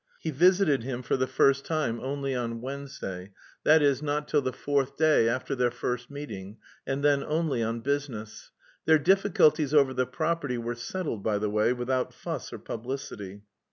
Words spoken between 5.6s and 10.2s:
first meeting, and then only on business. Their difficulties over the